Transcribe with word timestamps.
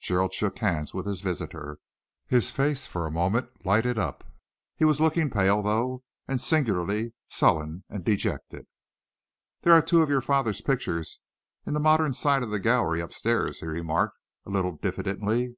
Gerald 0.00 0.32
shook 0.32 0.60
hands 0.60 0.94
with 0.94 1.06
his 1.06 1.22
visitor. 1.22 1.80
His 2.28 2.52
face, 2.52 2.86
for 2.86 3.04
a 3.04 3.10
moment, 3.10 3.50
lighted 3.66 3.98
up. 3.98 4.22
He 4.76 4.84
was 4.84 5.00
looking 5.00 5.28
pale, 5.28 5.60
though, 5.60 6.04
and 6.28 6.40
singularly 6.40 7.14
sullen 7.28 7.82
and 7.90 8.04
dejected. 8.04 8.68
"There 9.62 9.72
are 9.72 9.82
two 9.82 10.00
of 10.00 10.08
your 10.08 10.20
father's 10.22 10.60
pictures 10.60 11.18
in 11.66 11.74
the 11.74 11.80
modern 11.80 12.12
side 12.12 12.44
of 12.44 12.50
the 12.50 12.60
gallery 12.60 13.02
up 13.02 13.12
stairs," 13.12 13.58
he 13.58 13.66
remarked, 13.66 14.16
a 14.46 14.50
little 14.50 14.76
diffidently. 14.76 15.56